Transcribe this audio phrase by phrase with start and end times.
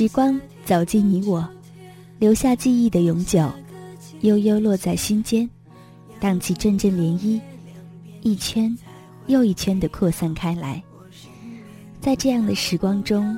[0.00, 1.46] 时光走进你我，
[2.18, 3.46] 留下记忆的永久，
[4.22, 5.46] 悠悠落在心间，
[6.18, 7.38] 荡起阵阵涟漪，
[8.22, 8.74] 一圈
[9.26, 10.82] 又一圈的扩散开来。
[12.00, 13.36] 在这样的时光中，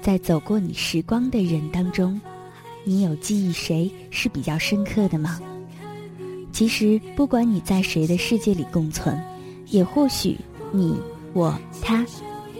[0.00, 2.20] 在走过你时光的人当中，
[2.84, 5.40] 你有记忆谁是比较深刻的吗？
[6.52, 9.20] 其实，不管你在谁的世界里共存，
[9.70, 10.38] 也或许
[10.70, 10.96] 你
[11.32, 12.06] 我他，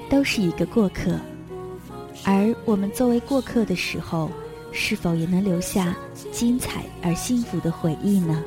[0.09, 1.17] 都是一个过客。
[2.25, 4.31] 而我们作为过客的时候，
[4.73, 5.97] 是否也能留下
[6.31, 8.43] 精彩而幸福的回忆呢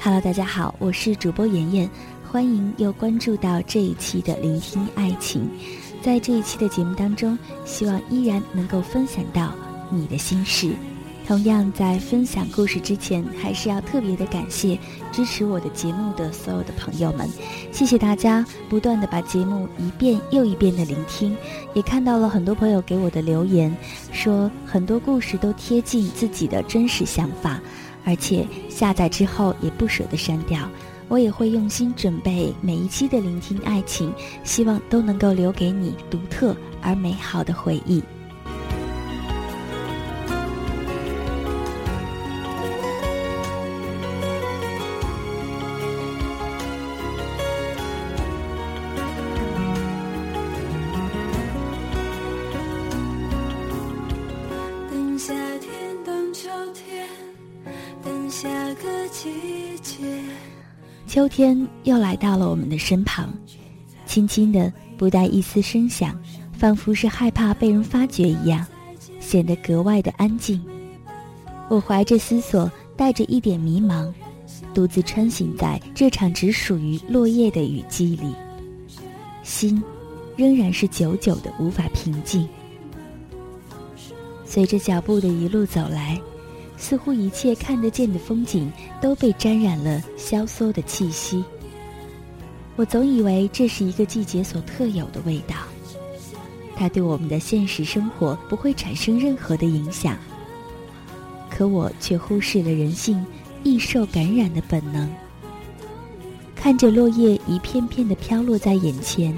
[0.00, 1.88] ？Hello，大家好，我是主播妍妍，
[2.30, 5.48] 欢迎又关注到这一期的聆听爱情。
[6.02, 9.54] 在这一期的节目当中，希望依然能够分享到
[9.90, 10.74] 你的心事。
[11.32, 14.78] 同样，在分享故事之前，还是要特别的感谢
[15.10, 17.26] 支持我的节目的所有的朋友们，
[17.72, 21.34] 谢谢大家不断的把节目一遍又一遍的聆听，
[21.72, 23.74] 也看到了很多朋友给我的留言，
[24.12, 27.58] 说很多故事都贴近自己的真实想法，
[28.04, 30.68] 而且下载之后也不舍得删掉，
[31.08, 34.12] 我也会用心准备每一期的聆听爱情，
[34.44, 38.02] 希望都能够留给你独特而美好的回忆。
[61.12, 63.30] 秋天又来到了我们的身旁，
[64.06, 66.18] 轻轻的，不带一丝声响，
[66.54, 68.66] 仿佛是害怕被人发觉一样，
[69.20, 70.58] 显得格外的安静。
[71.68, 74.10] 我怀着思索，带着一点迷茫，
[74.72, 78.34] 独自穿行在这场只属于落叶的雨季里，
[79.42, 79.82] 心
[80.34, 82.48] 仍然是久久的无法平静。
[84.46, 86.18] 随着脚步的一路走来。
[86.82, 88.70] 似乎一切看得见的风景
[89.00, 91.44] 都被沾染了萧索的气息。
[92.74, 95.54] 我总以为这是一个季节所特有的味道，
[96.74, 100.18] 它对我们的现实生活不会产生任何的影响。
[101.48, 103.24] 可我却忽视了人性
[103.62, 105.08] 易受感染的本能。
[106.56, 109.32] 看着落叶一片片的飘落在眼前，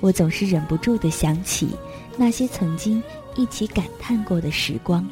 [0.00, 1.68] 我总是忍不住的想起
[2.16, 3.00] 那些曾经
[3.36, 5.08] 一起感叹过的时光。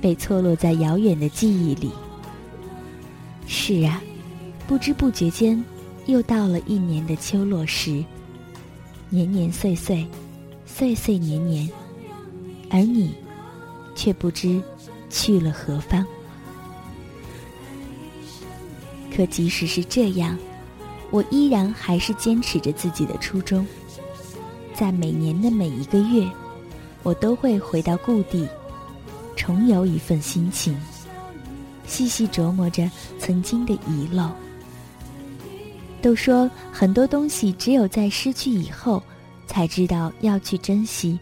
[0.00, 1.90] 被错落在遥远的记忆里。
[3.46, 4.02] 是啊，
[4.66, 5.62] 不知不觉间，
[6.06, 8.04] 又到了一年的秋落时。
[9.08, 10.06] 年年岁岁，
[10.64, 11.68] 岁岁年年，
[12.70, 13.12] 而你，
[13.94, 14.62] 却不知
[15.08, 16.06] 去了何方。
[19.12, 20.38] 可即使是这样，
[21.10, 23.66] 我依然还是坚持着自己的初衷。
[24.72, 26.30] 在每年的每一个月，
[27.02, 28.46] 我都会回到故地。
[29.50, 30.78] 重有一份心情，
[31.84, 32.88] 细细琢磨着
[33.18, 34.30] 曾经的遗漏。
[36.00, 39.02] 都说很多东西只有在失去以后，
[39.48, 41.18] 才知道要去珍惜。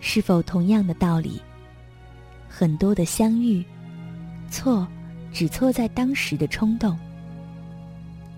[0.00, 1.42] 是否同样的道理？
[2.48, 3.64] 很多的相遇，
[4.48, 4.86] 错，
[5.32, 6.96] 只错在当时的冲动。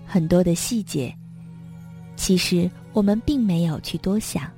[0.03, 1.15] 很多的细节，
[2.15, 4.49] 其实我们并没有去多想，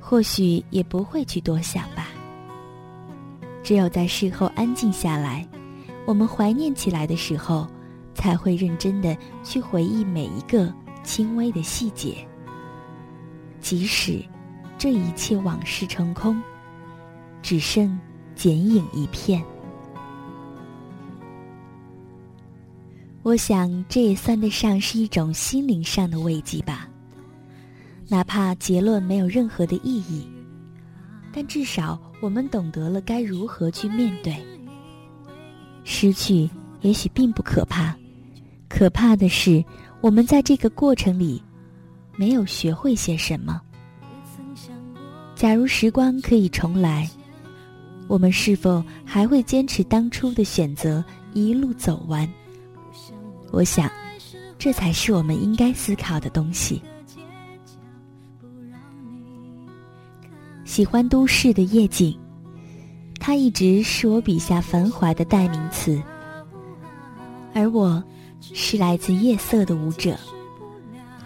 [0.00, 2.08] 或许也不会去多想吧。
[3.70, 5.46] 只有在事后安静下来，
[6.04, 7.68] 我们怀念起来的时候，
[8.16, 10.74] 才会认真的去回忆每一个
[11.04, 12.16] 轻微的细节。
[13.60, 14.20] 即使
[14.76, 16.42] 这一切往事成空，
[17.42, 17.96] 只剩
[18.34, 19.40] 剪影一片。
[23.22, 26.88] 我想，这也算得上是一种心灵上的慰藉吧。
[28.08, 30.26] 哪怕结论没有任何的意义，
[31.32, 34.36] 但至少我们懂得了该如何去面对。
[35.84, 36.48] 失去
[36.82, 37.96] 也许并不可怕，
[38.68, 39.64] 可怕的是
[40.00, 41.42] 我们在这个过程里
[42.16, 43.60] 没有学会些什么。
[45.34, 47.08] 假如时光可以重来，
[48.08, 52.28] 我们是否还会坚持当初的选择，一路走完？
[53.50, 53.90] 我想，
[54.58, 56.82] 这才是我们应该思考的东西。
[60.70, 62.16] 喜欢都市的夜景，
[63.18, 66.00] 它一直是我笔下繁华的代名词。
[67.52, 68.00] 而我，
[68.40, 70.16] 是来自夜色的舞者，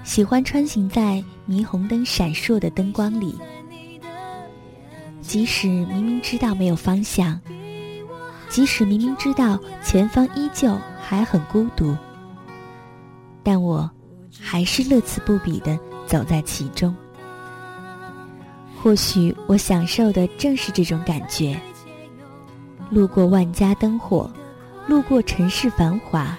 [0.02, 3.38] 喜欢穿行在霓虹灯闪烁的灯光里。
[5.20, 7.38] 即使明明知道没有方向，
[8.48, 11.94] 即使明明知道前方依旧还很孤独，
[13.42, 13.90] 但我
[14.40, 16.96] 还是乐此不彼的走在其中。
[18.84, 21.58] 或许我享受的正是这种感觉。
[22.90, 24.30] 路过万家灯火，
[24.86, 26.36] 路过城市繁华，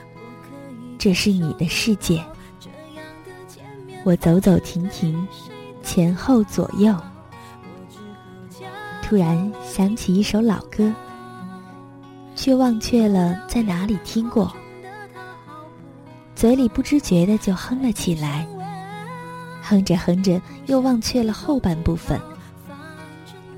[1.00, 2.24] 这是你的世界。
[4.04, 5.28] 我走走停停，
[5.82, 6.96] 前后左右，
[9.02, 10.94] 突然想起一首老歌，
[12.36, 14.56] 却忘却了在哪里听过，
[16.36, 18.48] 嘴里不知觉的就哼了起来，
[19.64, 22.22] 哼着哼着又忘却了后半部分。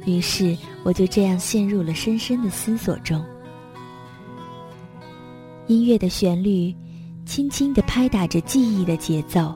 [0.08, 3.24] 于是我就这样陷入了深深的思索中。
[5.68, 6.74] 音乐的旋律，
[7.26, 9.54] 轻轻地拍打着记忆的节奏，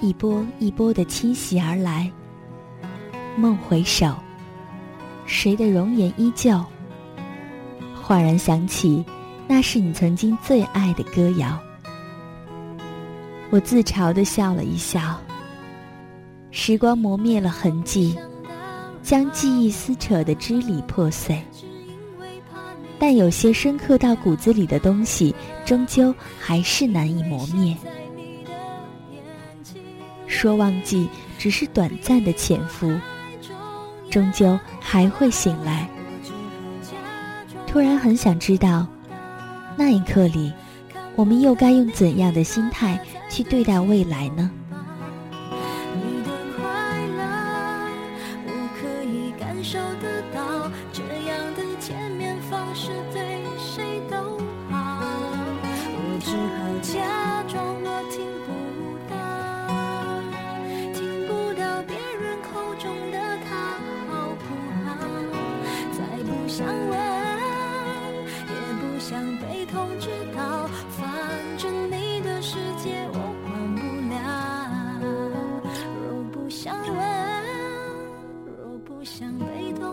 [0.00, 2.10] 一波一波的侵袭而来。
[3.36, 4.14] 梦回首，
[5.26, 6.52] 谁的容颜依旧？
[8.02, 9.04] 恍然想起，
[9.46, 11.58] 那是你曾经最爱的歌谣。
[13.50, 15.20] 我自嘲地笑了一笑。
[16.50, 18.16] 时光磨灭了痕迹。
[19.04, 21.38] 将记忆撕扯得支离破碎，
[22.98, 27.76] 但有些深刻到骨子里的东西，终究还是难以磨灭。
[30.26, 31.06] 说忘记
[31.38, 32.90] 只是短暂的潜伏，
[34.10, 35.86] 终究还会醒来。
[37.66, 38.86] 突然很想知道，
[39.76, 40.50] 那一刻里，
[41.14, 42.98] 我们又该用怎样的心态
[43.28, 44.50] 去对待未来呢？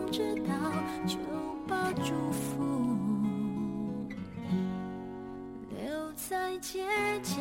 [0.10, 1.16] 就
[1.68, 2.64] 把祝福
[5.70, 6.84] 留在街
[7.22, 7.36] 角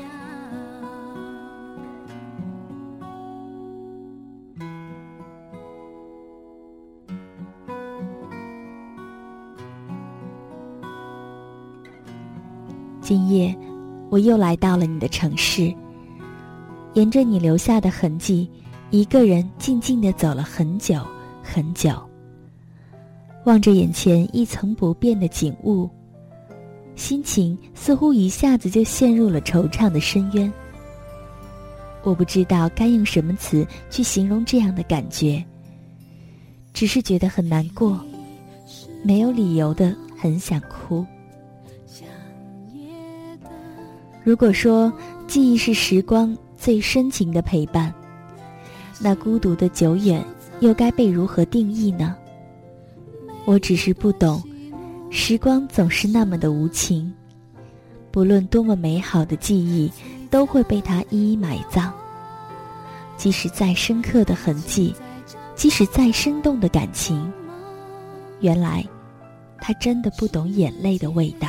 [13.00, 13.56] 今夜，
[14.08, 15.74] 我又来到了你的城市。
[16.94, 18.50] 沿着你留下的痕迹，
[18.90, 21.00] 一个人静静的走了很久
[21.42, 22.09] 很久。
[23.44, 25.88] 望着眼前一成不变的景物，
[26.94, 30.52] 心情似乎一下子就陷入了惆怅的深渊。
[32.02, 35.42] 我不知道该用什么词去形容这样的感觉，
[36.72, 37.98] 只是觉得很难过，
[39.02, 41.04] 没有理由的很想哭。
[44.22, 44.92] 如果说
[45.26, 47.92] 记忆是时光最深情的陪伴，
[49.00, 50.22] 那孤独的久远
[50.60, 52.16] 又该被如何定义呢？
[53.44, 54.42] 我只是不懂，
[55.10, 57.12] 时光总是那么的无情，
[58.10, 59.90] 不论多么美好的记忆，
[60.30, 61.92] 都会被它一一埋葬。
[63.16, 64.94] 即使再深刻的痕迹，
[65.54, 67.30] 即使再生动的感情，
[68.40, 68.86] 原来，
[69.60, 71.48] 他真的不懂眼泪的味道。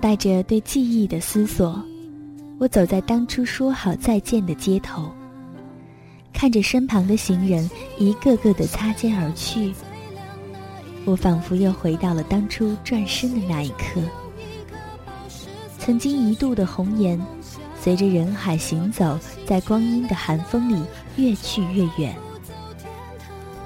[0.00, 1.82] 带着对记忆的思索，
[2.58, 5.10] 我走在当初说好再见的街头，
[6.40, 9.74] 看着身旁的行人一个个的擦肩而去，
[11.04, 14.00] 我仿佛又回到了当初转身的那一刻。
[15.78, 17.20] 曾经一度的红颜，
[17.78, 20.82] 随着人海行走在光阴的寒风里
[21.16, 22.16] 越去越远。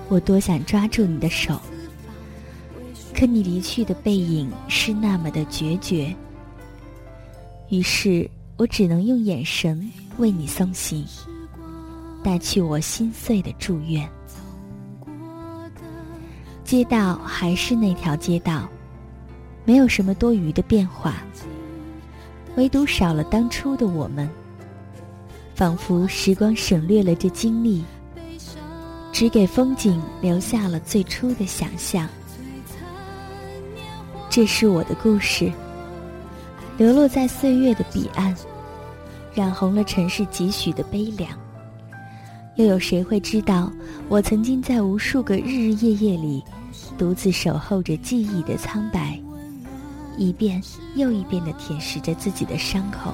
[0.08, 1.60] 我多想抓住你的手，
[3.14, 6.12] 可你离去的背影是那么的决绝。
[7.68, 9.88] 于是我只能用眼神
[10.18, 11.06] 为你送行，
[12.24, 14.08] 带去我心碎的祝愿。
[16.64, 18.66] 街道还是那条街道，
[19.66, 21.16] 没有什么多余的变化，
[22.56, 24.28] 唯独少了当初的我们。
[25.54, 27.84] 仿佛时光省略了这经历，
[29.12, 32.08] 只给风景留下了最初的想象。
[34.28, 35.52] 这是我的故事，
[36.76, 38.34] 流落在岁月的彼岸，
[39.32, 41.43] 染红了尘世几许的悲凉。
[42.56, 43.73] 又有谁会知道，
[44.08, 46.42] 我曾经在无数个日日夜夜里，
[46.96, 49.18] 独自守候着记忆的苍白，
[50.16, 50.62] 一遍
[50.94, 53.12] 又一遍地舔舐着自己的伤口。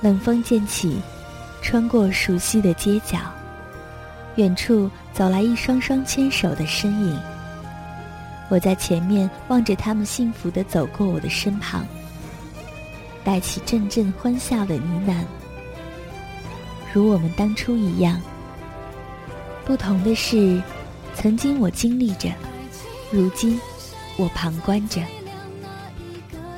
[0.00, 1.02] 冷风渐起，
[1.60, 3.18] 穿过熟悉的街角，
[4.36, 7.20] 远处走来一双双牵手的身影。
[8.48, 11.84] 我在前面望着他们幸福的走过我的身旁，
[13.22, 15.22] 带起阵阵欢笑的呢喃，
[16.92, 18.20] 如我们当初一样。
[19.64, 20.62] 不同的是，
[21.14, 22.30] 曾经我经历着，
[23.10, 23.60] 如今
[24.16, 25.00] 我旁观着，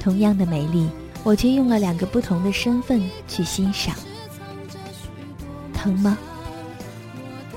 [0.01, 0.89] 同样的美丽。
[1.25, 3.95] 我却用了两个不同的身份去欣赏，
[5.73, 6.19] 疼吗？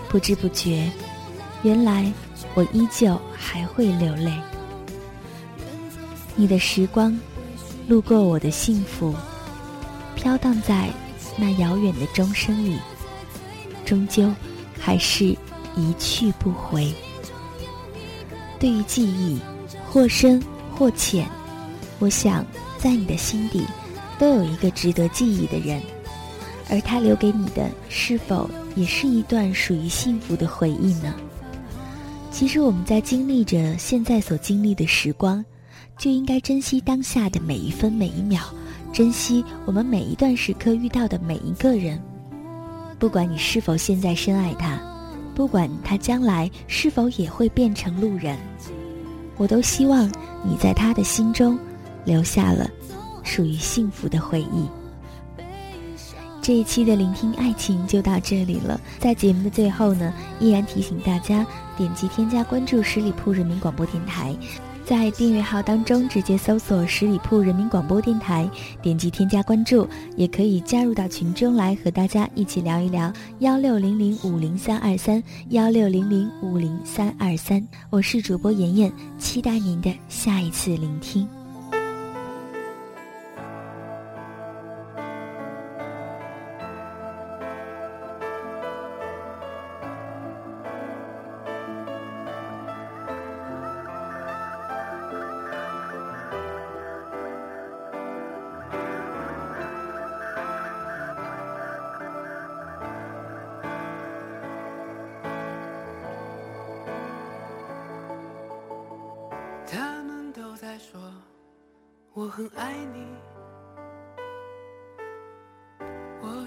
[0.08, 0.88] 不知不觉，
[1.64, 2.14] 原来
[2.54, 4.32] 我依旧还会流泪。
[6.36, 7.20] 你的时光，
[7.88, 9.16] 路过我的幸福，
[10.14, 10.90] 飘荡在
[11.38, 12.78] 那遥远的钟声里，
[13.86, 14.34] 终究
[14.80, 15.26] 还是
[15.76, 16.94] 一去不回。
[18.60, 19.40] 对于记忆，
[19.90, 20.42] 或深
[20.76, 21.28] 或浅，
[22.00, 22.46] 我想。
[22.78, 23.66] 在你的心底，
[24.20, 25.82] 都有一个值得记忆的人，
[26.70, 31.16] 而他留给你的，是否也是一段属于幸福的回忆呢？
[32.32, 35.44] 其实我们在经历着现在所经历的时光，
[35.98, 38.44] 就应该珍惜当下的每一分每一秒，
[38.96, 42.02] 珍惜我们每一段时刻遇到的每一个人。
[42.98, 44.80] 不管你是否现在深爱他，
[45.36, 48.38] 不管他将来是否也会变成路人，
[49.36, 50.08] 我都希望
[50.46, 51.60] 你在他的心中。
[52.06, 52.70] 留下了
[53.24, 54.70] 属于幸福的回忆。
[56.40, 58.80] 这一期的聆听爱情就到这里了。
[59.00, 61.44] 在节目的最后呢，依然提醒大家
[61.76, 64.36] 点击添加关注十里铺人民广播电台，
[64.86, 68.48] 在订阅号当中直接搜索十里铺人民广播电台，
[68.84, 77.68] 点击添加关注，也可以加入到群中来和大家一起聊一聊幺六零零五零三二三幺六零零五零三二三。
[77.90, 81.28] 我是主播妍妍，期待您的下一次聆听。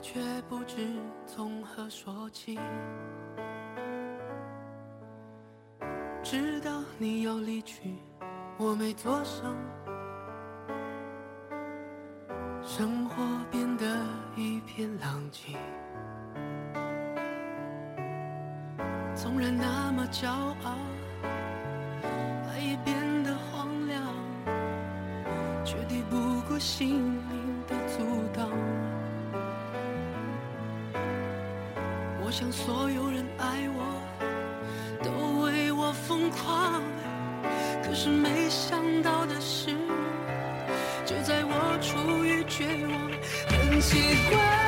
[0.01, 0.89] 却不知
[1.27, 2.59] 从何说起。
[6.23, 7.95] 直到你要离去，
[8.59, 9.57] 我没做声，
[12.63, 13.17] 生活
[13.51, 13.85] 变得
[14.37, 15.57] 一片狼藉。
[19.15, 20.77] 纵然那么骄傲。
[22.51, 24.03] 爱也变得荒凉，
[25.65, 26.99] 却抵不过心
[27.31, 28.03] 灵的阻
[28.33, 28.49] 挡，
[32.29, 33.83] 我想所有人爱我，
[35.03, 36.83] 都为我疯狂。
[37.83, 39.71] 可是没想到的是，
[41.07, 43.11] 就在我处于绝望，
[43.49, 43.97] 很奇
[44.29, 44.68] 怪。